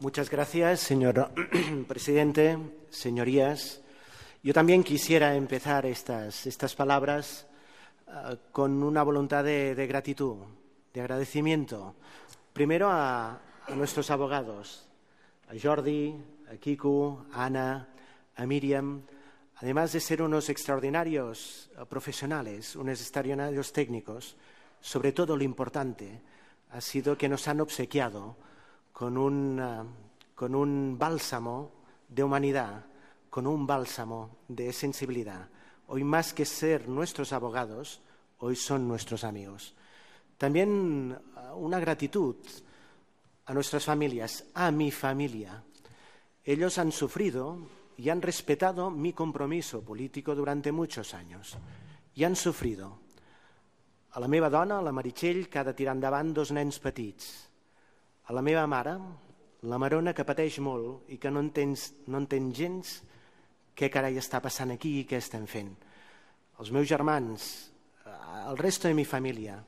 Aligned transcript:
Muchas 0.00 0.28
gracias, 0.28 0.80
señor 0.80 1.30
presidente, 1.88 2.58
señorías. 2.90 3.80
Yo 4.42 4.52
también 4.52 4.82
quisiera 4.82 5.36
empezar 5.36 5.86
estas, 5.86 6.46
estas 6.46 6.74
palabras 6.74 7.46
uh, 8.08 8.34
con 8.50 8.82
una 8.82 9.04
voluntad 9.04 9.44
de, 9.44 9.86
gratitud, 9.86 10.38
de 10.92 11.00
agradecimiento. 11.00 11.94
Primero 12.52 12.90
a, 12.90 13.38
a, 13.68 13.74
nuestros 13.76 14.10
abogados, 14.10 14.88
a 15.48 15.52
Jordi, 15.62 16.16
a 16.52 16.56
Kiku, 16.56 17.26
a 17.32 17.44
Ana, 17.44 17.88
a 18.34 18.46
Miriam, 18.46 19.02
además 19.56 19.92
de 19.92 20.00
ser 20.00 20.22
unos 20.22 20.48
extraordinarios 20.48 21.70
profesionales, 21.88 22.74
unos 22.74 23.00
extraordinarios 23.00 23.72
técnicos, 23.72 24.36
sobre 24.80 25.12
todo 25.12 25.36
lo 25.36 25.44
importante 25.44 26.20
ha 26.72 26.80
sido 26.80 27.16
que 27.16 27.28
nos 27.28 27.46
han 27.46 27.60
obsequiado 27.60 28.36
con 28.94 29.18
un, 29.18 29.60
uh, 29.60 30.34
con 30.34 30.54
un 30.54 30.96
bálsamo 30.96 31.72
de 32.08 32.22
humanidad, 32.22 32.86
con 33.28 33.46
un 33.46 33.66
bálsamo 33.66 34.38
de 34.48 34.72
sensibilidad. 34.72 35.50
Hoy 35.88 36.02
más 36.04 36.32
que 36.32 36.46
ser 36.46 36.88
nuestros 36.88 37.34
abogados, 37.34 38.00
hoy 38.38 38.56
son 38.56 38.88
nuestros 38.88 39.22
amigos. 39.22 39.74
También 40.38 41.12
uh, 41.12 41.56
una 41.56 41.78
gratitud 41.78 42.36
a 43.44 43.52
nuestras 43.52 43.84
familias, 43.84 44.46
a 44.54 44.70
mi 44.70 44.90
familia. 44.90 45.62
Ellos 46.42 46.78
han 46.78 46.92
sufrido 46.92 47.58
y 47.98 48.08
han 48.08 48.22
respetado 48.22 48.90
mi 48.90 49.12
compromiso 49.12 49.82
político 49.82 50.34
durante 50.34 50.72
muchos 50.72 51.12
años 51.12 51.58
i 52.14 52.24
han 52.24 52.36
sofrido. 52.36 52.98
A 54.12 54.20
la 54.20 54.28
meva 54.28 54.48
dona, 54.48 54.80
la 54.82 54.92
Meritxell, 54.92 55.48
que 55.48 55.58
ha 55.58 55.64
dos 55.64 56.52
nens 56.52 56.78
petits, 56.78 57.50
a 58.24 58.32
la 58.32 58.42
meva 58.42 58.66
mare, 58.66 58.94
la 59.64 59.78
Marona, 59.80 60.12
que 60.12 60.24
pateix 60.24 60.58
molt 60.60 61.10
i 61.12 61.18
que 61.20 61.30
no 61.32 61.40
entén, 61.44 61.74
no 62.08 62.20
entén 62.20 62.50
gens 62.56 62.98
què 63.74 63.90
carai 63.92 64.18
està 64.20 64.40
passant 64.44 64.72
aquí 64.74 65.00
i 65.00 65.06
què 65.08 65.18
estem 65.20 65.46
fent. 65.50 65.72
Els 66.60 66.70
meus 66.70 66.88
germans, 66.88 67.46
al 68.04 68.58
resto 68.58 68.88
de 68.88 68.94
mi 68.94 69.04
família, 69.04 69.58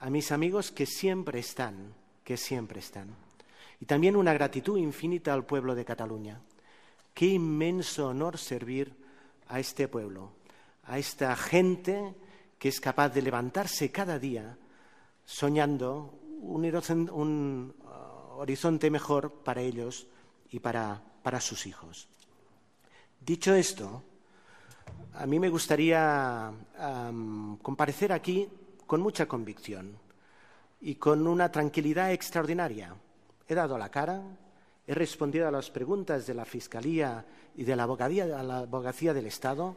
a 0.00 0.10
mis 0.10 0.32
amigos 0.32 0.70
que 0.72 0.86
siempre 0.86 1.38
están, 1.38 1.94
que 2.24 2.36
siempre 2.36 2.80
están. 2.80 3.14
Y 3.80 3.86
también 3.86 4.16
una 4.16 4.32
gratitud 4.32 4.78
infinita 4.78 5.32
al 5.32 5.44
pueblo 5.44 5.74
de 5.74 5.84
Cataluña. 5.84 6.40
Qué 7.12 7.26
inmenso 7.26 8.08
honor 8.08 8.38
servir 8.38 8.92
a 9.48 9.60
este 9.60 9.88
pueblo, 9.88 10.32
a 10.84 10.98
esta 10.98 11.36
gente 11.36 12.14
que 12.58 12.68
es 12.68 12.80
capaz 12.80 13.10
de 13.10 13.22
levantarse 13.22 13.90
cada 13.90 14.18
día 14.18 14.56
soñando 15.24 16.18
un, 16.46 17.10
un 17.12 17.74
horizonte 18.36 18.90
mejor 18.90 19.32
para 19.44 19.60
ellos 19.60 20.06
y 20.50 20.60
para, 20.60 21.00
para 21.22 21.40
sus 21.40 21.66
hijos. 21.66 22.08
Dicho 23.20 23.54
esto, 23.54 24.02
a 25.14 25.26
mí 25.26 25.38
me 25.38 25.48
gustaría 25.48 26.52
um, 26.78 27.56
comparecer 27.58 28.12
aquí 28.12 28.48
con 28.86 29.00
mucha 29.00 29.26
convicción 29.26 29.96
y 30.80 30.96
con 30.96 31.26
una 31.26 31.50
tranquilidad 31.50 32.12
extraordinaria. 32.12 32.94
He 33.48 33.54
dado 33.54 33.78
la 33.78 33.88
cara, 33.88 34.22
he 34.86 34.94
respondido 34.94 35.48
a 35.48 35.50
las 35.50 35.70
preguntas 35.70 36.26
de 36.26 36.34
la 36.34 36.44
Fiscalía 36.44 37.24
y 37.56 37.64
de 37.64 37.76
la 37.76 37.84
abogacía 37.84 39.14
del 39.14 39.26
Estado 39.26 39.76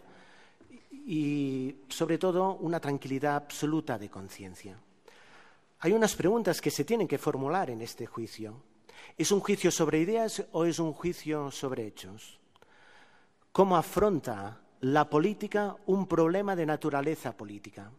y, 0.91 1.75
sobre 1.87 2.17
todo, 2.17 2.55
una 2.55 2.79
tranquilidad 2.79 3.35
absoluta 3.35 3.97
de 3.97 4.09
conciencia. 4.09 4.77
Hay 5.79 5.91
unas 5.93 6.15
preguntas 6.15 6.59
que 6.59 6.71
se 6.71 6.85
tienen 6.85 7.07
que 7.07 7.19
formular 7.19 7.69
en 7.69 7.81
este 7.81 8.07
juicio. 8.07 8.63
¿Es 9.15 9.31
un 9.31 9.39
juicio 9.39 9.69
sobre 9.69 9.99
ideas 9.99 10.43
o 10.51 10.65
es 10.65 10.79
un 10.79 10.91
juicio 10.91 11.51
sobre 11.51 11.85
hechos? 11.85 12.39
¿Cómo 13.51 13.77
afronta 13.77 14.59
la 14.81 15.07
política 15.07 15.75
un 15.85 16.07
problema 16.07 16.55
de 16.55 16.65
naturaleza 16.65 17.37
política? 17.37 17.91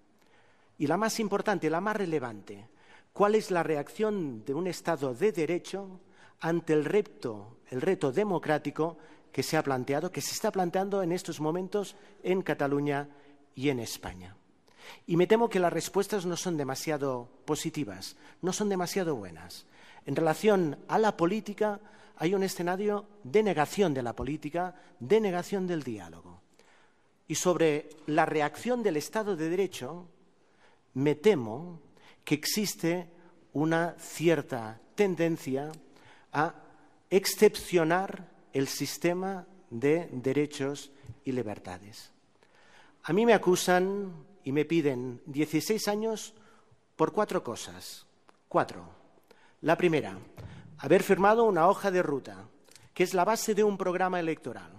Y 0.76 0.88
la 0.88 0.96
más 0.96 1.20
importante, 1.20 1.70
la 1.70 1.80
más 1.80 1.96
relevante, 1.96 2.68
¿cuál 3.12 3.36
es 3.36 3.52
la 3.52 3.62
reacción 3.62 4.44
de 4.44 4.54
un 4.54 4.66
Estado 4.66 5.14
de 5.14 5.30
derecho 5.30 6.00
ante 6.40 6.72
el 6.72 6.84
reto, 6.84 7.58
el 7.70 7.80
reto 7.80 8.10
democrático 8.10 8.98
que 9.30 9.44
se 9.44 9.56
ha 9.56 9.62
planteado, 9.62 10.10
que 10.10 10.20
se 10.20 10.32
está 10.32 10.50
planteando 10.50 11.02
en 11.02 11.12
estos 11.12 11.40
momentos 11.40 11.94
en 12.24 12.42
Cataluña 12.42 13.08
y 13.54 13.68
en 13.68 13.78
España? 13.78 14.36
Y 15.06 15.16
me 15.16 15.26
temo 15.26 15.48
que 15.48 15.60
las 15.60 15.72
respuestas 15.72 16.26
no 16.26 16.36
son 16.36 16.56
demasiado 16.56 17.28
positivas, 17.44 18.16
no 18.42 18.52
son 18.52 18.68
demasiado 18.68 19.16
buenas. 19.16 19.66
En 20.06 20.16
relación 20.16 20.78
a 20.88 20.98
la 20.98 21.16
política 21.16 21.80
hay 22.16 22.34
un 22.34 22.42
escenario 22.42 23.06
de 23.22 23.42
negación 23.42 23.94
de 23.94 24.02
la 24.02 24.14
política, 24.14 24.74
de 24.98 25.20
negación 25.20 25.66
del 25.66 25.82
diálogo. 25.82 26.40
Y 27.28 27.34
sobre 27.34 27.90
la 28.06 28.26
reacción 28.26 28.82
del 28.82 28.96
Estado 28.96 29.36
de 29.36 29.48
Derecho, 29.48 30.06
me 30.94 31.14
temo 31.14 31.80
que 32.24 32.34
existe 32.34 33.08
una 33.52 33.94
cierta 33.98 34.80
tendencia 34.94 35.70
a 36.32 36.54
excepcionar 37.10 38.28
el 38.52 38.68
sistema 38.68 39.46
de 39.70 40.08
derechos 40.12 40.90
y 41.24 41.32
libertades. 41.32 42.10
A 43.04 43.12
mí 43.12 43.24
me 43.24 43.34
acusan 43.34 44.12
y 44.48 44.52
me 44.52 44.64
piden 44.64 45.20
16 45.26 45.88
años 45.88 46.32
por 46.96 47.12
cuatro 47.12 47.44
cosas. 47.44 48.06
Cuatro. 48.48 48.88
La 49.60 49.76
primera, 49.76 50.18
haber 50.78 51.02
firmado 51.02 51.44
una 51.44 51.68
hoja 51.68 51.90
de 51.90 52.02
ruta, 52.02 52.48
que 52.94 53.02
es 53.02 53.12
la 53.12 53.26
base 53.26 53.54
de 53.54 53.62
un 53.62 53.76
programa 53.76 54.18
electoral. 54.18 54.72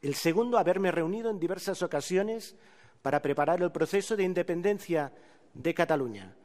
El 0.00 0.14
segundo, 0.14 0.56
haberme 0.56 0.92
reunido 0.92 1.30
en 1.30 1.40
diversas 1.40 1.82
ocasiones 1.82 2.54
para 3.02 3.20
preparar 3.20 3.60
el 3.60 3.72
proceso 3.72 4.14
de 4.14 4.22
independencia 4.22 5.12
de 5.52 5.74
Cataluña, 5.74 6.36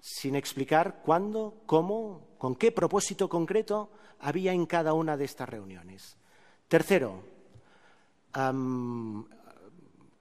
sin 0.00 0.36
explicar 0.36 1.02
cuándo, 1.04 1.60
cómo, 1.66 2.28
con 2.38 2.56
qué 2.56 2.72
propósito 2.72 3.28
concreto 3.28 3.90
había 4.20 4.54
en 4.54 4.64
cada 4.64 4.94
una 4.94 5.18
de 5.18 5.26
estas 5.26 5.50
reuniones. 5.50 6.16
Tercero, 6.66 7.22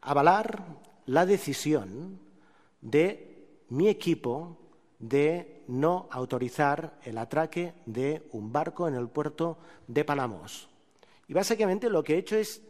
avalar 0.02 0.89
la 1.10 1.26
decisión 1.26 2.20
de 2.82 3.64
mi 3.70 3.88
equipo 3.88 4.58
de 5.00 5.64
no 5.68 6.08
autorizar 6.12 7.00
el 7.04 7.18
atraque 7.18 7.74
de 7.88 8.28
un 8.32 8.52
barco 8.52 8.88
en 8.88 8.94
el 8.94 9.10
puerto 9.10 9.58
de 9.88 10.06
Palamos. 10.06 10.70
Y 11.28 11.34
básicamente 11.34 11.90
lo 11.90 12.04
que 12.04 12.14
he 12.14 12.20
hecho 12.20 12.36
es 12.36 12.62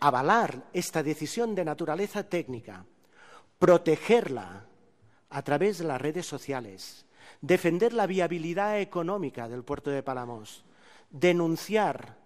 avalar 0.00 0.64
esta 0.72 1.02
decisión 1.02 1.54
de 1.54 1.66
naturaleza 1.66 2.26
técnica, 2.26 2.86
protegerla 3.58 4.64
a 5.28 5.42
través 5.42 5.76
de 5.76 5.84
las 5.84 6.00
redes 6.00 6.24
sociales, 6.24 7.04
defender 7.42 7.92
la 7.92 8.06
viabilidad 8.06 8.80
económica 8.80 9.46
del 9.46 9.62
puerto 9.62 9.90
de 9.90 10.02
Palamos, 10.02 10.64
denunciar 11.10 12.16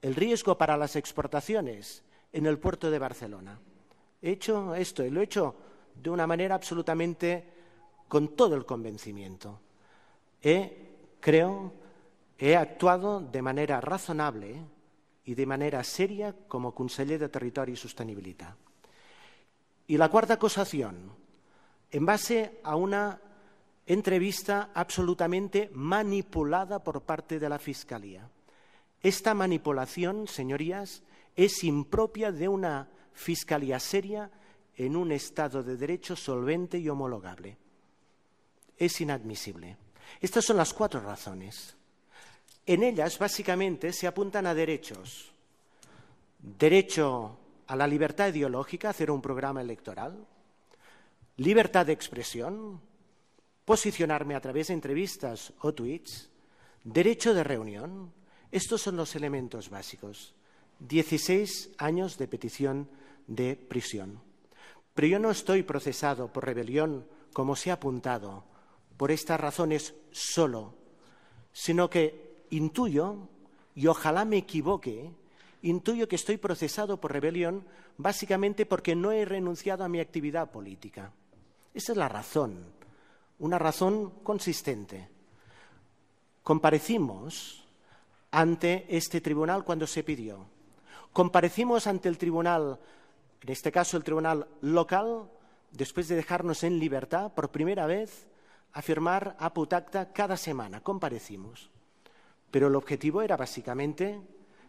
el 0.00 0.14
riesgo 0.14 0.56
para 0.56 0.76
las 0.76 0.94
exportaciones 0.94 2.04
en 2.32 2.46
el 2.46 2.60
puerto 2.60 2.88
de 2.88 3.00
Barcelona. 3.00 3.58
He 4.22 4.32
hecho 4.32 4.74
esto 4.74 5.04
y 5.04 5.10
lo 5.10 5.20
he 5.20 5.24
hecho 5.24 5.54
de 5.94 6.10
una 6.10 6.26
manera 6.26 6.54
absolutamente 6.54 7.44
con 8.08 8.36
todo 8.36 8.54
el 8.54 8.64
convencimiento. 8.64 9.60
He, 10.42 11.16
creo, 11.20 11.72
he 12.38 12.56
actuado 12.56 13.20
de 13.20 13.42
manera 13.42 13.80
razonable 13.80 14.62
y 15.24 15.34
de 15.34 15.46
manera 15.46 15.82
seria 15.82 16.34
como 16.46 16.74
conseller 16.74 17.18
de 17.18 17.28
Territori 17.28 17.72
y 17.72 17.76
Sostenibilitat. 17.76 18.54
Y 19.88 19.96
la 19.96 20.08
cuarta 20.08 20.34
acusación, 20.34 21.12
en 21.90 22.06
base 22.06 22.60
a 22.62 22.76
una 22.76 23.20
entrevista 23.86 24.70
absolutamente 24.74 25.70
manipulada 25.72 26.82
por 26.82 27.02
parte 27.02 27.38
de 27.38 27.48
la 27.48 27.58
Fiscalía. 27.58 28.28
Esta 29.00 29.34
manipulación, 29.34 30.26
señorías, 30.26 31.02
es 31.36 31.62
impropia 31.62 32.32
de 32.32 32.48
una 32.48 32.88
fiscalía 33.16 33.80
seria 33.80 34.30
en 34.76 34.94
un 34.94 35.10
Estado 35.10 35.62
de 35.62 35.76
Derecho 35.76 36.14
solvente 36.14 36.78
y 36.78 36.88
homologable. 36.88 37.56
Es 38.76 39.00
inadmisible. 39.00 39.76
Estas 40.20 40.44
son 40.44 40.58
las 40.58 40.72
cuatro 40.72 41.00
razones. 41.00 41.74
En 42.66 42.82
ellas, 42.82 43.18
básicamente, 43.18 43.92
se 43.92 44.06
apuntan 44.06 44.46
a 44.46 44.54
derechos. 44.54 45.32
Derecho 46.38 47.38
a 47.66 47.74
la 47.74 47.86
libertad 47.86 48.28
ideológica, 48.28 48.90
hacer 48.90 49.10
un 49.10 49.22
programa 49.22 49.62
electoral. 49.62 50.26
Libertad 51.38 51.86
de 51.86 51.92
expresión, 51.92 52.80
posicionarme 53.64 54.34
a 54.34 54.40
través 54.40 54.68
de 54.68 54.74
entrevistas 54.74 55.54
o 55.60 55.72
tweets. 55.72 56.28
Derecho 56.84 57.32
de 57.32 57.44
reunión. 57.44 58.12
Estos 58.52 58.82
son 58.82 58.96
los 58.96 59.16
elementos 59.16 59.70
básicos. 59.70 60.34
Dieciséis 60.78 61.70
años 61.78 62.18
de 62.18 62.28
petición 62.28 62.88
de 63.26 63.56
prisión. 63.56 64.20
Pero 64.94 65.08
yo 65.08 65.18
no 65.18 65.30
estoy 65.30 65.62
procesado 65.62 66.32
por 66.32 66.46
rebelión, 66.46 67.06
como 67.32 67.56
se 67.56 67.70
ha 67.70 67.74
apuntado, 67.74 68.44
por 68.96 69.10
estas 69.10 69.38
razones 69.38 69.94
solo, 70.10 70.74
sino 71.52 71.90
que 71.90 72.44
intuyo, 72.50 73.28
y 73.74 73.88
ojalá 73.88 74.24
me 74.24 74.38
equivoque, 74.38 75.10
intuyo 75.62 76.08
que 76.08 76.16
estoy 76.16 76.38
procesado 76.38 77.00
por 77.00 77.12
rebelión 77.12 77.64
básicamente 77.98 78.66
porque 78.66 78.94
no 78.94 79.12
he 79.12 79.24
renunciado 79.24 79.84
a 79.84 79.88
mi 79.88 80.00
actividad 80.00 80.50
política. 80.50 81.12
Esa 81.74 81.92
es 81.92 81.98
la 81.98 82.08
razón, 82.08 82.72
una 83.38 83.58
razón 83.58 84.10
consistente. 84.22 85.08
Comparecimos 86.42 87.64
ante 88.30 88.86
este 88.88 89.20
tribunal 89.20 89.64
cuando 89.64 89.86
se 89.86 90.04
pidió. 90.04 90.46
Comparecimos 91.12 91.86
ante 91.86 92.08
el 92.08 92.18
tribunal, 92.18 92.78
en 93.46 93.52
este 93.52 93.70
caso 93.70 93.96
el 93.96 94.02
tribunal 94.02 94.48
local, 94.60 95.30
después 95.70 96.08
de 96.08 96.16
dejarnos 96.16 96.64
en 96.64 96.80
libertad 96.80 97.32
por 97.32 97.52
primera 97.52 97.86
vez 97.86 98.26
a 98.72 98.82
firmar 98.82 99.36
a 99.38 99.54
Putacta 99.54 100.12
cada 100.12 100.36
semana. 100.36 100.80
Comparecimos. 100.82 101.70
Pero 102.50 102.66
el 102.66 102.74
objetivo 102.74 103.22
era 103.22 103.36
básicamente 103.36 104.20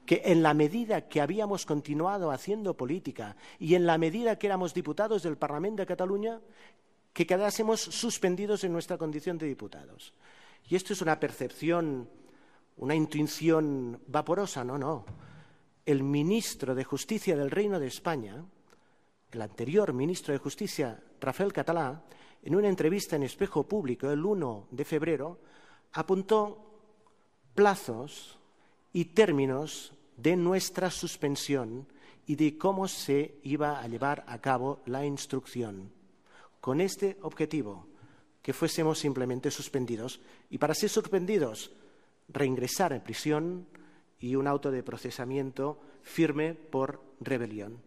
que 0.06 0.22
en 0.26 0.44
la 0.44 0.54
medida 0.54 1.08
que 1.08 1.22
habíamos 1.22 1.66
continuado 1.66 2.30
haciendo 2.30 2.78
política 2.78 3.36
y 3.58 3.74
en 3.74 3.88
la 3.88 3.98
medida 3.98 4.38
que 4.38 4.46
éramos 4.46 4.76
diputados 4.76 5.24
del 5.24 5.38
Parlamento 5.38 5.82
de 5.82 5.88
Cataluña, 5.88 6.40
que 7.14 7.26
quedásemos 7.26 7.82
suspendidos 7.82 8.64
en 8.64 8.74
nuestra 8.74 9.00
condición 9.00 9.40
de 9.40 9.48
diputados. 9.48 10.14
Y 10.70 10.76
esto 10.76 10.94
es 10.94 11.02
una 11.02 11.20
percepción, 11.20 12.08
una 12.78 12.94
intuición 12.94 14.00
vaporosa, 14.06 14.64
no, 14.64 14.78
no. 14.78 15.04
El 15.84 16.04
ministro 16.04 16.76
de 16.76 16.84
Justicia 16.84 17.36
del 17.36 17.50
Reino 17.50 17.80
de 17.80 17.88
España, 17.88 18.46
el 19.38 19.44
anterior 19.44 19.94
ministro 19.94 20.34
de 20.34 20.40
Justicia, 20.40 21.00
Rafael 21.22 21.54
Catalá, 21.54 22.04
en 22.42 22.56
una 22.56 22.70
entrevista 22.70 23.16
en 23.16 23.24
Espejo 23.24 23.68
Público 23.68 24.10
el 24.10 24.26
1 24.26 24.70
de 24.72 24.84
febrero, 24.84 25.40
apuntó 25.94 26.66
plazos 27.54 28.40
y 28.94 29.06
términos 29.06 29.94
de 30.18 30.36
nuestra 30.36 30.90
suspensión 30.90 31.88
y 32.26 32.36
de 32.36 32.58
cómo 32.58 32.88
se 32.88 33.40
iba 33.44 33.80
a 33.80 33.88
llevar 33.88 34.26
a 34.28 34.42
cabo 34.42 34.82
la 34.88 35.06
instrucción, 35.06 35.92
con 36.60 36.82
este 36.82 37.18
objetivo, 37.22 37.86
que 38.42 38.54
fuésemos 38.54 38.98
simplemente 38.98 39.52
suspendidos. 39.52 40.20
Y 40.50 40.58
para 40.58 40.74
ser 40.74 40.90
suspendidos, 40.90 41.72
reingresar 42.28 42.92
en 42.92 43.02
prisión 43.02 43.68
y 44.20 44.36
un 44.36 44.48
auto 44.48 44.72
de 44.72 44.82
procesamiento 44.82 45.80
firme 46.02 46.56
por 46.56 47.04
rebelión. 47.20 47.87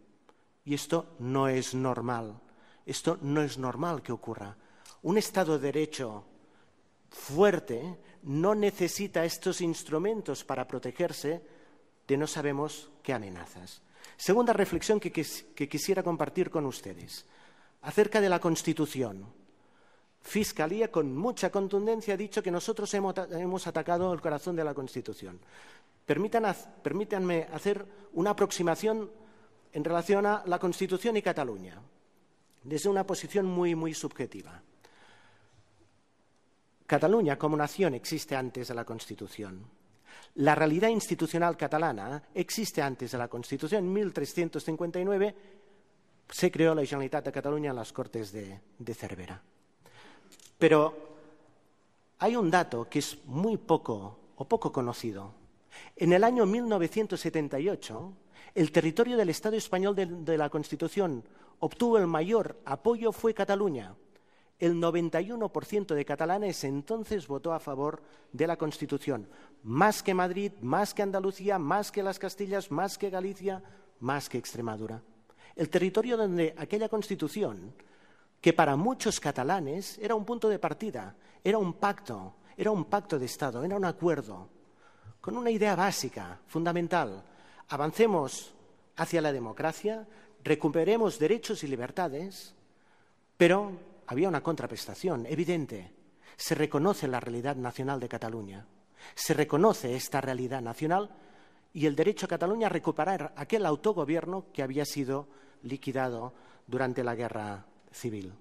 Y 0.65 0.75
esto 0.75 1.15
no 1.19 1.49
es 1.49 1.75
normal. 1.75 2.41
Esto 2.85 3.19
no 3.23 3.43
es 3.43 3.59
normal 3.59 4.03
que 4.03 4.13
ocurra. 4.13 4.57
Un 5.03 5.19
Estado 5.19 5.59
de 5.59 5.73
Derecho 5.73 6.25
fuerte 7.11 7.99
no 8.23 8.55
necesita 8.55 9.25
estos 9.25 9.61
instrumentos 9.61 10.45
para 10.45 10.67
protegerse 10.67 11.43
de 12.07 12.17
no 12.17 12.27
sabemos 12.27 12.91
qué 13.03 13.13
amenazas. 13.13 13.83
Segunda 14.17 14.53
reflexión 14.53 15.01
que, 15.01 15.11
quisiera 15.11 16.03
compartir 16.03 16.51
con 16.51 16.67
ustedes 16.67 17.25
acerca 17.83 18.21
de 18.21 18.29
la 18.29 18.39
Constitución. 18.39 19.25
Fiscalía, 20.21 20.91
con 20.91 21.17
mucha 21.17 21.51
contundencia, 21.51 22.15
ha 22.15 22.19
dicho 22.19 22.43
que 22.43 22.51
nosotros 22.51 22.93
hemos, 22.93 23.67
atacado 23.67 24.13
el 24.13 24.21
corazón 24.21 24.55
de 24.57 24.65
la 24.65 24.75
Constitución. 24.75 25.41
permítanme 26.05 27.49
hacer 27.53 27.87
una 28.13 28.31
aproximación 28.31 29.11
en 29.73 29.85
relación 29.85 30.27
a 30.27 30.43
la 30.47 30.59
Constitución 30.59 31.17
y 31.17 31.23
Cataluña, 31.23 31.81
desde 32.63 32.89
una 32.89 33.07
posición 33.07 33.47
muy, 33.47 33.75
muy 33.75 33.95
subjetiva. 33.95 34.63
Cataluña 36.87 37.39
como 37.39 37.57
nación 37.57 37.95
existe 37.95 38.35
antes 38.35 38.69
de 38.69 38.75
la 38.75 38.85
Constitución. 38.85 39.65
La 40.35 40.55
realidad 40.55 40.89
institucional 40.89 41.57
catalana 41.57 42.23
existe 42.35 42.83
antes 42.83 43.13
de 43.13 43.19
la 43.19 43.29
Constitución. 43.29 43.85
En 43.85 43.93
1359 43.93 45.35
se 46.29 46.51
creó 46.51 46.75
la 46.75 46.85
Generalitat 46.85 47.25
de 47.25 47.33
Cataluña 47.33 47.71
en 47.71 47.77
las 47.77 47.93
Cortes 47.93 48.33
de, 48.33 48.61
de 48.79 48.95
Cervera. 48.95 49.41
Pero 50.59 51.11
hay 52.19 52.37
un 52.37 52.51
dato 52.51 52.89
que 52.89 52.99
es 52.99 53.19
muy 53.27 53.57
poco 53.57 54.19
o 54.37 54.45
poco 54.47 54.73
conocido. 54.73 55.33
En 55.97 56.13
el 56.13 56.25
año 56.25 56.45
1978, 56.47 58.13
el 58.55 58.73
territorio 58.73 59.17
del 59.17 59.31
Estado 59.31 59.57
español 59.57 59.95
de, 59.95 60.39
la 60.39 60.51
Constitución 60.51 61.25
obtuvo 61.59 61.99
el 61.99 62.07
mayor 62.07 62.61
apoyo 62.65 63.13
fue 63.13 63.35
Cataluña, 63.35 63.95
el 64.61 64.75
91% 64.75 65.95
de 65.95 66.05
catalanes 66.05 66.65
entonces 66.65 67.27
votó 67.27 67.55
a 67.55 67.61
favor 67.61 68.03
de 68.31 68.47
la 68.47 68.59
Constitución, 68.59 69.27
más 69.63 70.03
que 70.03 70.13
Madrid, 70.13 70.53
más 70.61 70.93
que 70.93 71.03
Andalucía, 71.03 71.59
más 71.59 71.91
que 71.91 72.03
las 72.03 72.19
Castillas, 72.19 72.71
más 72.71 72.99
que 72.99 73.09
Galicia, 73.09 73.63
más 74.01 74.29
que 74.29 74.37
Extremadura. 74.37 75.03
El 75.57 75.71
territorio 75.71 76.17
donde 76.17 76.55
aquella 76.59 76.91
Constitución, 76.91 77.73
que 78.41 78.53
para 78.53 78.77
muchos 78.77 79.19
catalanes 79.19 79.99
era 79.99 80.15
un 80.15 80.27
punto 80.27 80.49
de 80.49 80.59
partida, 80.59 81.17
era 81.43 81.57
un 81.57 81.75
pacto, 81.75 82.35
era 82.57 82.71
un 82.71 82.85
pacto 82.85 83.19
de 83.19 83.27
Estado, 83.27 83.65
era 83.65 83.77
un 83.77 83.85
acuerdo, 83.87 84.49
con 85.21 85.37
una 85.37 85.51
idea 85.51 85.75
básica, 85.75 86.39
fundamental. 86.47 87.23
Avancemos 87.71 88.53
hacia 88.97 89.23
la 89.23 89.33
democracia, 89.33 90.07
recuperemos 90.43 91.21
derechos 91.21 91.63
y 91.63 91.69
libertades, 91.69 92.53
pero 93.37 93.73
había 94.09 94.29
una 94.29 94.43
contraprestación 94.43 95.25
evidente. 95.27 95.93
Se 96.37 96.57
reconoce 96.57 97.07
la 97.07 97.21
realidad 97.21 97.55
nacional 97.55 98.01
de 98.01 98.09
Cataluña. 98.09 98.67
Se 99.15 99.35
reconoce 99.35 99.95
esta 99.95 100.21
realidad 100.21 100.61
nacional 100.61 101.11
y 101.73 101.87
el 101.87 101.95
derecho 101.95 102.27
a 102.27 102.31
Cataluña 102.31 102.67
a 102.67 102.71
recuperar 102.71 103.33
aquel 103.37 103.65
autogobierno 103.65 104.47
que 104.53 104.65
había 104.65 104.85
sido 104.85 105.29
liquidado 105.63 106.33
durante 106.67 107.05
la 107.05 107.15
guerra 107.15 107.65
civil. 107.93 108.33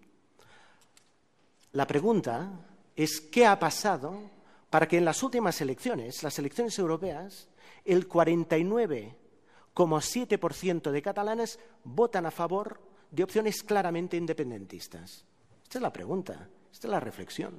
La 1.73 1.85
pregunta 1.85 2.49
es 2.95 3.21
qué 3.21 3.45
ha 3.45 3.59
pasado 3.59 4.21
para 4.69 4.87
que 4.87 4.97
en 4.97 5.05
las 5.05 5.23
últimas 5.23 5.61
elecciones, 5.61 6.21
las 6.23 6.37
elecciones 6.37 6.77
europeas, 6.77 7.47
el 7.85 8.05
49,7% 8.07 10.91
de 10.91 11.01
catalanes 11.01 11.57
votan 11.83 12.25
a 12.25 12.31
favor 12.31 12.81
de 13.09 13.23
opciones 13.23 13.63
claramente 13.63 14.17
independentistas. 14.17 15.23
Esta 15.63 15.79
es 15.79 15.81
la 15.81 15.93
pregunta, 15.93 16.49
esta 16.71 16.87
es 16.87 16.91
la 16.91 16.99
reflexión. 16.99 17.57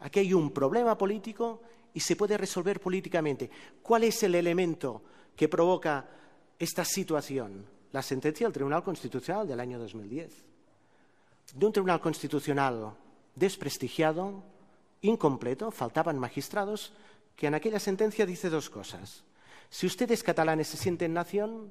Aquí 0.00 0.18
hay 0.20 0.34
un 0.34 0.50
problema 0.50 0.98
político 0.98 1.62
y 1.92 2.00
se 2.00 2.16
puede 2.16 2.36
resolver 2.36 2.80
políticamente. 2.80 3.48
¿Cuál 3.82 4.02
es 4.04 4.22
el 4.24 4.34
elemento 4.34 5.02
que 5.36 5.48
provoca 5.48 6.08
esta 6.58 6.84
situación? 6.84 7.64
La 7.92 8.02
sentencia 8.02 8.46
del 8.46 8.52
Tribunal 8.52 8.82
Constitucional 8.82 9.46
del 9.46 9.60
año 9.60 9.78
2010. 9.78 10.44
De 11.54 11.66
un 11.66 11.72
Tribunal 11.72 12.00
Constitucional 12.00 12.96
desprestigiado, 13.36 14.42
incompleto, 15.04 15.70
faltaban 15.70 16.18
magistrados, 16.18 16.92
que 17.36 17.46
en 17.46 17.54
aquella 17.54 17.78
sentencia 17.78 18.26
dice 18.26 18.48
dos 18.48 18.70
cosas. 18.70 19.24
Si 19.68 19.86
ustedes 19.86 20.22
catalanes 20.22 20.68
se 20.68 20.76
sienten 20.76 21.14
nación, 21.14 21.70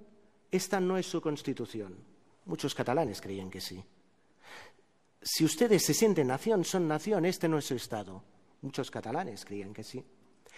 esta 0.51 0.79
no 0.79 0.97
es 0.97 1.07
su 1.07 1.21
constitución. 1.21 1.97
Muchos 2.45 2.75
catalanes 2.75 3.21
creían 3.21 3.49
que 3.49 3.61
sí. 3.61 3.83
Si 5.21 5.45
ustedes 5.45 5.85
se 5.85 5.93
sienten 5.93 6.27
nación, 6.27 6.63
son 6.65 6.87
nación, 6.87 7.25
este 7.25 7.47
no 7.47 7.57
es 7.57 7.65
su 7.65 7.75
Estado. 7.75 8.23
Muchos 8.61 8.91
catalanes 8.91 9.45
creían 9.45 9.73
que 9.73 9.83
sí. 9.83 10.03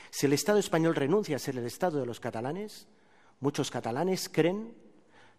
Si 0.10 0.26
el 0.26 0.34
Estado 0.34 0.60
español 0.60 0.96
renuncia 0.96 1.36
a 1.36 1.40
ser 1.40 1.58
el 1.58 1.66
Estado 1.66 2.00
de 2.00 2.06
los 2.06 2.20
catalanes, 2.20 2.88
muchos 3.40 3.72
catalanes 3.72 4.28
creen 4.28 4.74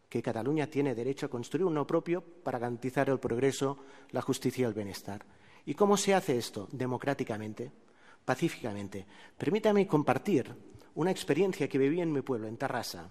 que 0.09 0.23
Cataluña 0.23 0.69
tiene 0.69 0.95
derecho 0.95 1.26
a 1.26 1.31
construir 1.31 1.64
uno 1.64 1.87
propio 1.87 2.23
para 2.23 2.59
garantizar 2.59 3.11
el 3.11 3.19
progreso, 3.19 3.78
la 4.11 4.23
justicia 4.23 4.62
y 4.62 4.66
el 4.66 4.75
bienestar. 4.75 5.26
¿Y 5.67 5.75
cómo 5.75 5.97
se 5.97 6.15
hace 6.15 6.39
esto? 6.39 6.69
Democráticamente, 6.71 7.71
pacíficamente. 8.25 9.05
Permítame 9.37 9.87
compartir 9.87 10.55
una 10.95 11.11
experiencia 11.11 11.69
que 11.69 11.79
viví 11.79 12.01
en 12.01 12.13
mi 12.13 12.23
pueblo, 12.23 12.47
en 12.47 12.57
Tarrasa. 12.57 13.11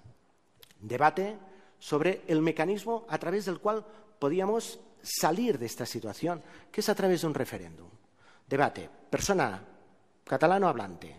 Debate 0.80 1.38
sobre 1.78 2.24
el 2.28 2.42
mecanismo 2.42 3.06
a 3.10 3.18
través 3.18 3.46
del 3.46 3.60
cual 3.60 3.86
podíamos 4.18 4.80
salir 5.02 5.60
de 5.60 5.66
esta 5.66 5.86
situación, 5.86 6.42
que 6.72 6.82
es 6.82 6.90
a 6.90 6.96
través 6.96 7.22
de 7.22 7.28
un 7.28 7.34
referéndum. 7.34 7.90
Debate. 8.48 8.90
Persona 9.10 9.62
catalano 10.24 10.68
hablante. 10.68 11.16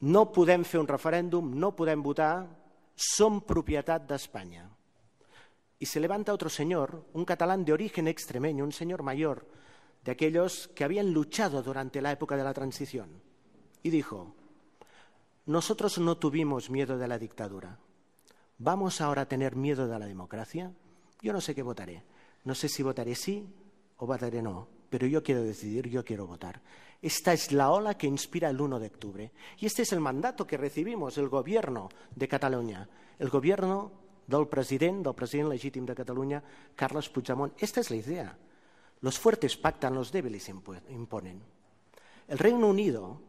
No 0.00 0.32
podem 0.32 0.64
fer 0.66 0.80
un 0.80 0.88
referéndum, 0.88 1.52
no 1.54 1.76
podem 1.78 2.02
votar, 2.02 2.48
som 2.96 3.40
propietat 3.46 4.02
d'Espanya. 4.02 4.66
Y 5.78 5.86
se 5.86 6.00
levanta 6.00 6.34
otro 6.34 6.50
señor, 6.50 7.06
un 7.12 7.24
catalán 7.24 7.64
de 7.64 7.72
origen 7.72 8.08
extremeño, 8.08 8.64
un 8.64 8.72
señor 8.72 9.02
mayor, 9.02 9.46
de 10.04 10.12
aquellos 10.12 10.68
que 10.74 10.84
habían 10.84 11.12
luchado 11.12 11.62
durante 11.62 12.00
la 12.00 12.12
época 12.12 12.36
de 12.36 12.44
la 12.44 12.54
transición, 12.54 13.08
y 13.82 13.90
dijo, 13.90 14.34
nosotros 15.46 15.98
no 15.98 16.16
tuvimos 16.18 16.70
miedo 16.70 16.98
de 16.98 17.08
la 17.08 17.18
dictadura. 17.18 17.78
¿Vamos 18.58 19.00
ahora 19.00 19.22
a 19.22 19.28
tener 19.28 19.56
miedo 19.56 19.88
de 19.88 19.98
la 19.98 20.06
democracia? 20.06 20.72
Yo 21.20 21.32
no 21.32 21.40
sé 21.40 21.54
qué 21.54 21.62
votaré. 21.62 22.04
No 22.44 22.54
sé 22.54 22.68
si 22.68 22.82
votaré 22.82 23.14
sí 23.14 23.46
o 23.96 24.06
votaré 24.06 24.42
no. 24.42 24.68
pero 24.88 25.06
yo 25.06 25.22
quiero 25.22 25.42
decidir, 25.42 25.88
yo 25.88 26.04
quiero 26.04 26.26
votar. 26.26 26.60
Esta 27.00 27.32
es 27.32 27.50
la 27.50 27.70
ola 27.70 27.96
que 27.96 28.06
inspira 28.06 28.50
el 28.50 28.60
1 28.60 28.78
de 28.78 28.86
octubre. 28.86 29.32
Y 29.58 29.66
este 29.66 29.82
es 29.82 29.92
el 29.92 30.00
mandato 30.00 30.46
que 30.46 30.58
recibimos 30.58 31.16
el 31.16 31.28
gobierno 31.28 31.88
de 32.14 32.28
Cataluña, 32.28 32.88
el 33.18 33.30
gobierno 33.30 33.90
del 34.26 34.46
presidente, 34.48 35.08
del 35.08 35.14
presidente 35.14 35.54
legítimo 35.54 35.86
de 35.86 35.94
Cataluña, 35.94 36.44
Carles 36.76 37.08
Puigdemont. 37.08 37.54
Esta 37.60 37.80
es 37.80 37.90
la 37.90 37.96
idea. 37.96 38.38
Los 39.02 39.18
fuertes 39.18 39.56
pactan, 39.56 39.94
los 39.94 40.10
débiles 40.10 40.48
imponen. 40.48 41.42
El 42.28 42.38
Reino 42.38 42.68
Unido 42.68 43.20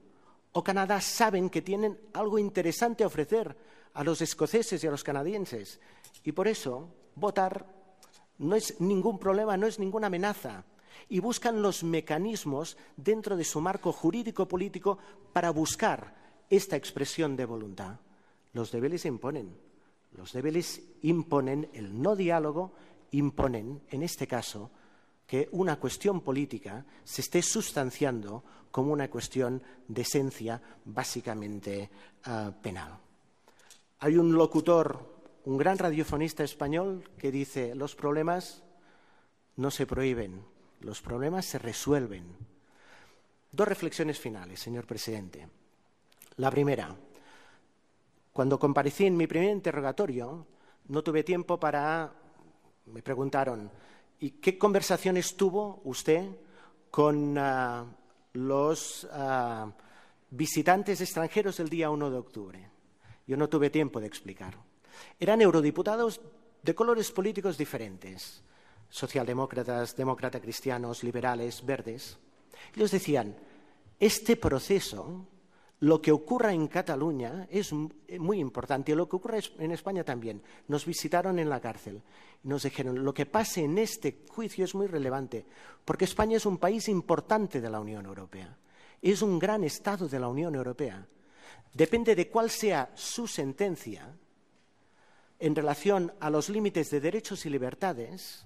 o 0.53 0.63
Canadá 0.63 1.01
saben 1.01 1.49
que 1.49 1.63
tienen 1.63 1.99
algo 2.13 2.37
interesante 2.37 3.03
a 3.03 3.07
ofrecer 3.07 3.57
a 3.95 4.03
los 4.03 4.21
escoceses 4.21 4.83
y 4.83 4.87
a 4.87 4.91
los 4.91 5.03
canadienses. 5.03 5.79
Y 6.23 6.31
por 6.31 6.47
eso 6.47 6.89
votar 7.15 7.65
no 8.37 8.55
es 8.55 8.79
ningún 8.79 9.17
problema, 9.17 9.57
no 9.57 9.65
es 9.65 9.79
ninguna 9.79 10.07
amenaza. 10.07 10.63
Y 11.09 11.19
buscan 11.19 11.61
los 11.61 11.83
mecanismos 11.83 12.77
dentro 12.95 13.35
de 13.35 13.43
su 13.43 13.59
marco 13.59 13.91
jurídico-político 13.91 14.99
para 15.33 15.49
buscar 15.49 16.15
esta 16.51 16.75
expresión 16.75 17.35
de 17.35 17.45
voluntad. 17.45 17.99
Los 18.53 18.71
débiles 18.71 19.05
imponen. 19.05 19.57
Los 20.11 20.33
débiles 20.33 20.83
imponen 21.01 21.69
el 21.73 21.99
no 21.99 22.15
diálogo, 22.15 22.73
imponen, 23.09 23.81
en 23.89 24.03
este 24.03 24.27
caso, 24.27 24.69
que 25.25 25.49
una 25.51 25.77
cuestión 25.79 26.21
política 26.21 26.85
se 27.03 27.21
esté 27.21 27.41
sustanciando 27.41 28.43
como 28.71 28.91
una 28.91 29.09
cuestión 29.09 29.61
de 29.87 30.01
esencia 30.01 30.61
básicamente 30.85 31.89
uh, 32.25 32.51
penal. 32.61 32.97
Hay 33.99 34.17
un 34.17 34.33
locutor, 34.33 34.99
un 35.45 35.57
gran 35.57 35.77
radiofonista 35.77 36.43
español, 36.43 37.03
que 37.17 37.31
dice, 37.31 37.75
los 37.75 37.95
problemas 37.95 38.63
no 39.55 39.71
se 39.71 39.85
prohíben, 39.85 40.43
los 40.81 41.01
problemas 41.01 41.45
se 41.45 41.59
resuelven. 41.59 42.25
Dos 43.51 43.67
reflexiones 43.67 44.19
finales, 44.19 44.59
señor 44.59 44.85
presidente. 44.85 45.47
La 46.37 46.49
primera, 46.49 46.95
cuando 48.33 48.57
comparecí 48.57 49.05
en 49.05 49.15
mi 49.15 49.27
primer 49.27 49.51
interrogatorio, 49.51 50.47
no 50.87 51.03
tuve 51.03 51.23
tiempo 51.23 51.59
para... 51.59 52.11
Me 52.87 53.03
preguntaron, 53.03 53.69
¿y 54.23 54.31
qué 54.39 54.57
conversaciones 54.57 55.35
tuvo 55.35 55.81
usted 55.83 56.25
con 56.89 57.37
uh, 57.37 57.85
los 58.31 59.03
uh, 59.03 59.69
visitantes 60.29 61.01
extranjeros 61.01 61.59
el 61.59 61.67
día 61.67 61.89
1 61.89 62.09
de 62.09 62.17
octubre? 62.17 62.69
Yo 63.27 63.35
no 63.35 63.49
tuve 63.49 63.69
tiempo 63.69 63.99
de 63.99 64.07
explicar. 64.07 64.55
Eran 65.19 65.41
eurodiputados 65.41 66.21
de 66.61 66.73
colores 66.73 67.11
políticos 67.11 67.57
diferentes, 67.57 68.41
socialdemócratas, 68.87 69.93
demócratas 69.93 70.41
cristianos, 70.41 71.03
liberales, 71.03 71.65
verdes. 71.65 72.17
Ellos 72.77 72.91
decían, 72.91 73.35
este 73.99 74.37
proceso, 74.37 75.27
lo 75.83 76.01
que 76.01 76.11
ocurra 76.11 76.53
en 76.53 76.67
Cataluña 76.67 77.47
es 77.49 77.71
muy 77.73 78.39
importante 78.39 78.91
y 78.91 78.95
lo 78.95 79.07
que 79.07 79.15
ocurre 79.15 79.41
en 79.59 79.71
España 79.71 80.03
también. 80.03 80.41
Nos 80.67 80.85
visitaron 80.85 81.39
en 81.39 81.49
la 81.49 81.59
cárcel 81.59 82.01
y 82.43 82.47
nos 82.47 82.63
dijeron, 82.63 83.03
lo 83.03 83.13
que 83.13 83.25
pase 83.25 83.63
en 83.63 83.77
este 83.77 84.23
juicio 84.29 84.65
es 84.65 84.75
muy 84.75 84.87
relevante, 84.87 85.45
porque 85.85 86.05
España 86.05 86.37
es 86.37 86.45
un 86.45 86.57
país 86.57 86.87
importante 86.87 87.61
de 87.61 87.69
la 87.69 87.79
Unión 87.79 88.05
Europea, 88.05 88.57
es 89.01 89.21
un 89.21 89.39
gran 89.39 89.63
Estado 89.63 90.07
de 90.07 90.19
la 90.19 90.27
Unión 90.27 90.55
Europea 90.55 91.05
depende 91.73 92.15
de 92.15 92.29
cuál 92.29 92.49
sea 92.49 92.91
su 92.95 93.27
sentencia 93.27 94.15
en 95.39 95.55
relación 95.55 96.13
a 96.19 96.29
los 96.29 96.49
límites 96.49 96.89
de 96.91 97.01
derechos 97.01 97.45
y 97.45 97.49
libertades, 97.49 98.45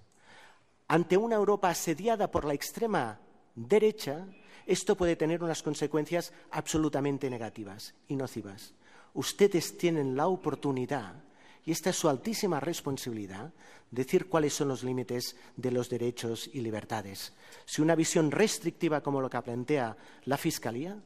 ante 0.87 1.17
una 1.17 1.35
Europa 1.35 1.69
asediada 1.69 2.31
por 2.31 2.45
la 2.45 2.53
extrema 2.53 3.19
derecha, 3.53 4.25
esto 4.65 4.95
puede 4.95 5.15
tener 5.15 5.43
unas 5.43 5.63
consecuencias 5.63 6.33
absolutamente 6.51 7.29
negativas 7.29 7.93
y 8.07 8.15
nocivas. 8.15 8.73
Ustedes 9.13 9.77
tienen 9.77 10.15
la 10.15 10.27
oportunidad, 10.27 11.23
y 11.65 11.71
esta 11.71 11.89
es 11.89 11.95
su 11.95 12.09
altísima 12.09 12.59
responsabilidad, 12.59 13.53
decir 13.91 14.27
cuáles 14.27 14.53
son 14.53 14.67
los 14.67 14.83
límites 14.83 15.35
de 15.55 15.71
los 15.71 15.89
derechos 15.89 16.49
y 16.53 16.61
libertades. 16.61 17.33
Si 17.65 17.81
una 17.81 17.95
visión 17.95 18.31
restrictiva 18.31 19.01
como 19.01 19.21
lo 19.21 19.29
que 19.29 19.41
plantea 19.41 19.95
la 20.25 20.37
Fiscalía 20.37 20.97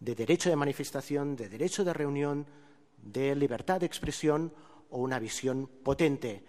de 0.00 0.14
derecho 0.14 0.48
de 0.50 0.56
manifestación, 0.56 1.36
de 1.36 1.48
derecho 1.48 1.84
de 1.84 1.92
reunión, 1.92 2.46
de 3.02 3.34
libertad 3.34 3.80
de 3.80 3.86
expresión 3.86 4.52
o 4.90 4.98
una 4.98 5.18
visión 5.18 5.68
potente. 5.82 6.44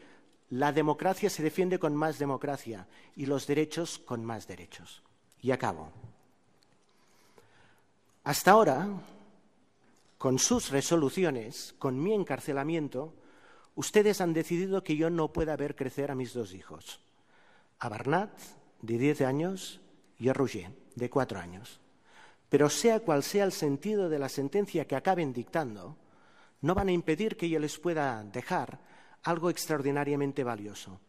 La 0.49 0.71
democracia 0.71 1.29
se 1.29 1.43
defiende 1.43 1.79
con 1.79 1.95
más 1.95 2.19
democracia 2.19 2.87
y 3.15 3.25
los 3.25 3.45
derechos 3.47 3.99
con 3.99 4.25
más 4.25 4.47
derechos. 4.47 5.03
Y 5.41 5.51
acabo. 5.51 5.91
Hasta 8.29 8.51
ahora, 8.51 8.87
con 10.19 10.37
sus 10.37 10.69
resoluciones, 10.69 11.73
con 11.79 11.99
mi 11.99 12.13
encarcelamiento, 12.13 13.15
ustedes 13.73 14.21
han 14.21 14.33
decidido 14.33 14.83
que 14.83 14.95
yo 14.95 15.09
no 15.09 15.33
pueda 15.33 15.55
ver 15.55 15.75
crecer 15.75 16.11
a 16.11 16.15
mis 16.15 16.35
dos 16.35 16.53
hijos, 16.53 17.01
a 17.79 17.89
Bernat, 17.89 18.29
de 18.83 18.99
10 18.99 19.21
años, 19.21 19.81
y 20.19 20.29
a 20.29 20.33
Roger, 20.33 20.69
de 20.93 21.09
cuatro 21.09 21.39
años. 21.39 21.79
Pero 22.49 22.69
sea 22.69 22.99
cual 22.99 23.23
sea 23.23 23.45
el 23.45 23.51
sentido 23.51 24.09
de 24.09 24.19
la 24.19 24.29
sentencia 24.29 24.85
que 24.85 24.95
acaben 24.95 25.33
dictando, 25.33 25.97
no 26.61 26.75
van 26.75 26.89
a 26.89 26.91
impedir 26.91 27.35
que 27.35 27.49
yo 27.49 27.57
les 27.57 27.79
pueda 27.79 28.23
dejar 28.25 28.79
algo 29.23 29.49
extraordinariamente 29.49 30.43
valioso, 30.43 30.99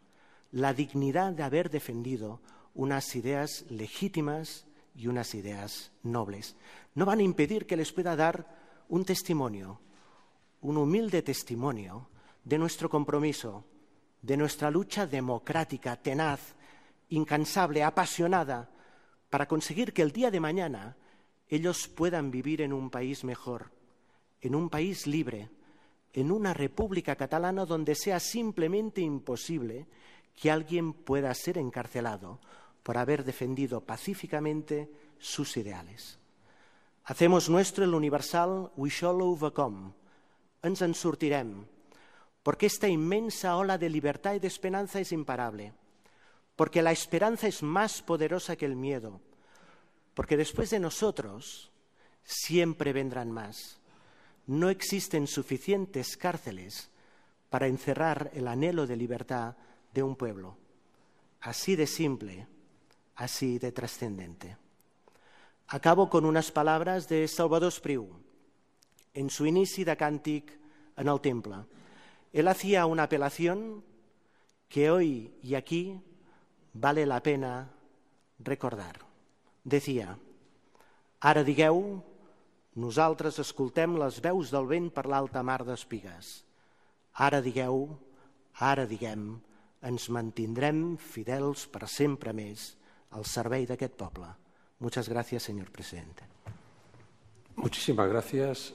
la 0.52 0.72
dignidad 0.72 1.34
de 1.34 1.42
haber 1.42 1.68
defendido 1.68 2.40
unas 2.72 3.14
ideas 3.14 3.66
legítimas 3.68 4.64
y 4.94 5.06
unas 5.06 5.34
ideas 5.34 5.92
nobles. 6.02 6.56
No 6.94 7.06
van 7.06 7.20
a 7.20 7.22
impedir 7.22 7.66
que 7.66 7.76
les 7.76 7.92
pueda 7.92 8.16
dar 8.16 8.84
un 8.88 9.04
testimonio, 9.04 9.80
un 10.62 10.76
humilde 10.76 11.22
testimonio 11.22 12.08
de 12.44 12.58
nuestro 12.58 12.88
compromiso, 12.88 13.64
de 14.22 14.36
nuestra 14.36 14.70
lucha 14.70 15.06
democrática, 15.06 15.96
tenaz, 15.96 16.54
incansable, 17.08 17.82
apasionada, 17.82 18.70
para 19.30 19.46
conseguir 19.46 19.92
que 19.92 20.02
el 20.02 20.12
día 20.12 20.30
de 20.30 20.40
mañana 20.40 20.96
ellos 21.48 21.88
puedan 21.88 22.30
vivir 22.30 22.60
en 22.62 22.72
un 22.72 22.90
país 22.90 23.24
mejor, 23.24 23.70
en 24.40 24.54
un 24.54 24.68
país 24.68 25.06
libre, 25.06 25.50
en 26.12 26.30
una 26.30 26.54
república 26.54 27.16
catalana 27.16 27.64
donde 27.64 27.94
sea 27.94 28.20
simplemente 28.20 29.00
imposible 29.00 29.86
que 30.34 30.50
alguien 30.50 30.92
pueda 30.92 31.32
ser 31.34 31.58
encarcelado 31.58 32.40
por 32.82 32.98
haber 32.98 33.24
defendido 33.24 33.80
pacíficamente 33.80 34.90
sus 35.18 35.56
ideales. 35.56 36.18
Hacemos 37.04 37.48
nuestro 37.48 37.84
el 37.84 37.94
universal 37.94 38.70
We 38.76 38.88
shall 38.88 39.20
overcome. 39.22 39.92
Ens 40.62 40.82
en 40.82 40.94
porque 42.42 42.66
esta 42.66 42.88
inmensa 42.88 43.56
ola 43.56 43.78
de 43.78 43.90
libertad 43.90 44.34
y 44.34 44.38
de 44.38 44.48
esperanza 44.48 45.00
es 45.00 45.12
imparable, 45.12 45.72
porque 46.56 46.82
la 46.82 46.92
esperanza 46.92 47.46
es 47.48 47.62
más 47.62 48.02
poderosa 48.02 48.56
que 48.56 48.66
el 48.66 48.76
miedo, 48.76 49.20
porque 50.14 50.36
después 50.36 50.70
de 50.70 50.80
nosotros 50.80 51.70
siempre 52.22 52.92
vendrán 52.92 53.30
más. 53.30 53.78
No 54.46 54.68
existen 54.68 55.26
suficientes 55.26 56.16
cárceles 56.16 56.90
para 57.50 57.66
encerrar 57.66 58.30
el 58.34 58.48
anhelo 58.48 58.86
de 58.86 58.96
libertad 58.96 59.56
de 59.92 60.02
un 60.02 60.16
pueblo. 60.16 60.56
Así 61.40 61.76
de 61.76 61.86
simple, 61.86 62.46
así 63.20 63.58
de 63.58 63.70
trascendente. 63.70 64.56
Acabo 65.68 66.08
con 66.08 66.24
unas 66.24 66.50
palabras 66.50 67.06
de 67.06 67.28
Salvador 67.28 67.68
Espriu 67.68 68.08
en 69.12 69.28
su 69.28 69.44
inicio 69.44 69.84
de 69.84 69.96
cántic 69.96 70.58
en 70.96 71.06
el 71.06 71.20
temple. 71.20 71.66
Él 72.32 72.48
hacía 72.48 72.86
una 72.86 73.04
apelación 73.04 73.84
que 74.68 74.90
hoy 74.90 75.34
y 75.42 75.54
aquí 75.54 76.00
vale 76.72 77.04
la 77.04 77.22
pena 77.22 77.68
recordar. 78.38 79.04
Decía, 79.64 80.16
ara 81.20 81.44
digueu, 81.44 82.00
nosaltres 82.80 83.36
escoltem 83.38 84.00
les 84.00 84.22
veus 84.24 84.48
del 84.48 84.64
vent 84.64 84.88
per 84.88 85.04
l'alta 85.04 85.44
mar 85.44 85.60
d'espigues. 85.68 86.40
Ara 87.12 87.44
digueu, 87.44 87.84
ara 88.56 88.88
diguem, 88.88 89.34
ens 89.84 90.08
mantindrem 90.08 90.96
fidels 90.96 91.68
per 91.68 91.84
sempre 91.84 92.32
més 92.32 92.79
al 93.10 93.24
servei 93.24 93.66
d'aquest 93.66 93.94
poble. 93.94 94.28
Muchas 94.80 95.08
gracias, 95.08 95.42
señor 95.42 95.70
presidente. 95.70 96.24
Muchísimas 97.56 98.08
gracias. 98.08 98.72